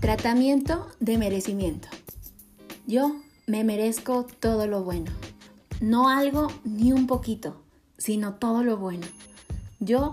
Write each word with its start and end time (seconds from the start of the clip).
Tratamiento 0.00 0.86
de 0.98 1.18
merecimiento. 1.18 1.88
Yo 2.86 3.16
me 3.46 3.64
merezco 3.64 4.26
todo 4.40 4.66
lo 4.66 4.82
bueno. 4.82 5.12
No 5.82 6.08
algo 6.08 6.48
ni 6.64 6.90
un 6.90 7.06
poquito, 7.06 7.60
sino 7.98 8.32
todo 8.32 8.64
lo 8.64 8.78
bueno. 8.78 9.06
Yo 9.78 10.12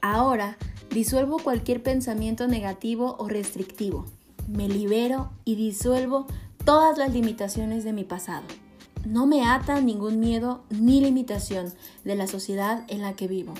ahora 0.00 0.56
disuelvo 0.90 1.38
cualquier 1.38 1.82
pensamiento 1.82 2.48
negativo 2.48 3.14
o 3.18 3.28
restrictivo. 3.28 4.06
Me 4.48 4.70
libero 4.70 5.30
y 5.44 5.56
disuelvo 5.56 6.26
todas 6.64 6.96
las 6.96 7.12
limitaciones 7.12 7.84
de 7.84 7.92
mi 7.92 8.04
pasado. 8.04 8.44
No 9.04 9.26
me 9.26 9.44
ata 9.44 9.82
ningún 9.82 10.18
miedo 10.18 10.64
ni 10.70 11.02
limitación 11.02 11.74
de 12.04 12.14
la 12.14 12.26
sociedad 12.26 12.84
en 12.88 13.02
la 13.02 13.12
que 13.16 13.28
vivo. 13.28 13.52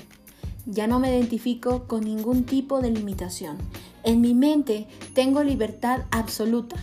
Ya 0.66 0.88
no 0.88 0.98
me 0.98 1.16
identifico 1.16 1.84
con 1.86 2.02
ningún 2.02 2.44
tipo 2.44 2.80
de 2.80 2.90
limitación. 2.90 3.56
En 4.02 4.20
mi 4.20 4.34
mente 4.34 4.88
tengo 5.14 5.44
libertad 5.44 6.00
absoluta. 6.10 6.76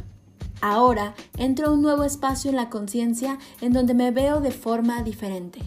Ahora 0.62 1.14
entro 1.38 1.67
a 1.67 1.72
un 1.72 1.81
nuevo 1.81 2.06
espacio 2.06 2.50
en 2.50 2.56
la 2.56 2.70
conciencia 2.70 3.38
en 3.59 3.73
donde 3.73 3.94
me 3.94 4.12
veo 4.12 4.40
de 4.40 4.52
forma 4.52 5.03
diferente. 5.03 5.59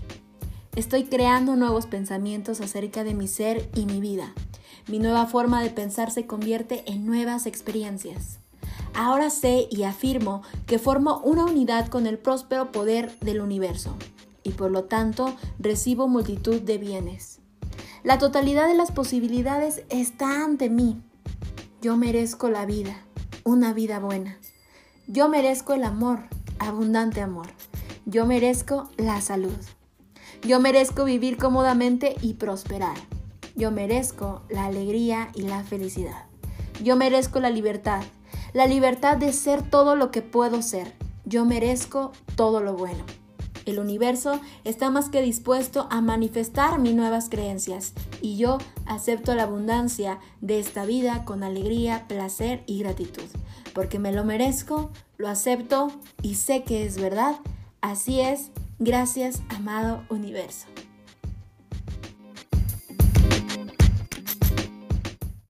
Estoy 0.74 1.04
creando 1.04 1.56
nuevos 1.56 1.86
pensamientos 1.86 2.62
acerca 2.62 3.04
de 3.04 3.12
mi 3.12 3.28
ser 3.28 3.68
y 3.74 3.84
mi 3.84 4.00
vida. 4.00 4.32
Mi 4.88 4.98
nueva 4.98 5.26
forma 5.26 5.62
de 5.62 5.68
pensar 5.68 6.10
se 6.10 6.26
convierte 6.26 6.90
en 6.90 7.04
nuevas 7.04 7.44
experiencias. 7.44 8.38
Ahora 8.94 9.28
sé 9.28 9.68
y 9.70 9.82
afirmo 9.82 10.40
que 10.66 10.78
formo 10.78 11.20
una 11.22 11.44
unidad 11.44 11.88
con 11.88 12.06
el 12.06 12.18
próspero 12.18 12.72
poder 12.72 13.18
del 13.18 13.42
universo 13.42 13.94
y 14.42 14.52
por 14.52 14.70
lo 14.70 14.84
tanto 14.84 15.36
recibo 15.58 16.08
multitud 16.08 16.62
de 16.62 16.78
bienes. 16.78 17.35
La 18.06 18.18
totalidad 18.18 18.68
de 18.68 18.76
las 18.76 18.92
posibilidades 18.92 19.82
está 19.88 20.44
ante 20.44 20.70
mí. 20.70 21.02
Yo 21.82 21.96
merezco 21.96 22.48
la 22.48 22.64
vida, 22.64 23.02
una 23.42 23.72
vida 23.72 23.98
buena. 23.98 24.38
Yo 25.08 25.28
merezco 25.28 25.74
el 25.74 25.82
amor, 25.82 26.20
abundante 26.60 27.20
amor. 27.20 27.48
Yo 28.04 28.24
merezco 28.24 28.88
la 28.96 29.20
salud. 29.20 29.58
Yo 30.46 30.60
merezco 30.60 31.02
vivir 31.02 31.36
cómodamente 31.36 32.14
y 32.22 32.34
prosperar. 32.34 32.96
Yo 33.56 33.72
merezco 33.72 34.42
la 34.50 34.66
alegría 34.66 35.30
y 35.34 35.42
la 35.42 35.64
felicidad. 35.64 36.26
Yo 36.84 36.94
merezco 36.94 37.40
la 37.40 37.50
libertad, 37.50 38.04
la 38.52 38.68
libertad 38.68 39.16
de 39.16 39.32
ser 39.32 39.68
todo 39.68 39.96
lo 39.96 40.12
que 40.12 40.22
puedo 40.22 40.62
ser. 40.62 40.94
Yo 41.24 41.44
merezco 41.44 42.12
todo 42.36 42.60
lo 42.60 42.74
bueno. 42.74 43.04
El 43.66 43.80
universo 43.80 44.40
está 44.64 44.90
más 44.90 45.10
que 45.10 45.20
dispuesto 45.20 45.88
a 45.90 46.00
manifestar 46.00 46.78
mis 46.78 46.94
nuevas 46.94 47.28
creencias 47.28 47.92
y 48.22 48.36
yo 48.36 48.58
acepto 48.86 49.34
la 49.34 49.42
abundancia 49.42 50.20
de 50.40 50.60
esta 50.60 50.86
vida 50.86 51.24
con 51.24 51.42
alegría, 51.42 52.06
placer 52.06 52.62
y 52.66 52.78
gratitud, 52.78 53.24
porque 53.74 53.98
me 53.98 54.12
lo 54.12 54.24
merezco, 54.24 54.90
lo 55.18 55.28
acepto 55.28 55.88
y 56.22 56.36
sé 56.36 56.62
que 56.62 56.86
es 56.86 57.00
verdad. 57.00 57.36
Así 57.80 58.20
es, 58.20 58.50
gracias 58.78 59.42
amado 59.48 60.04
universo. 60.10 60.66